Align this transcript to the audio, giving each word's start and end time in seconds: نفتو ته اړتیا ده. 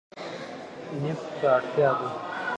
نفتو 1.01 1.35
ته 1.39 1.47
اړتیا 1.55 1.89
ده. 1.99 2.09